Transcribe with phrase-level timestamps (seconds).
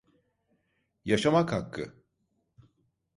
[1.05, 1.93] Yaşamak hakkı!